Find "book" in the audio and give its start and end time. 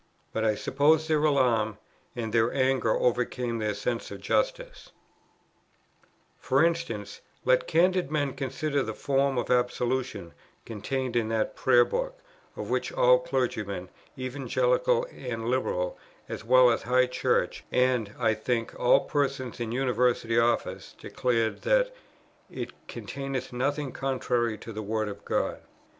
11.85-12.17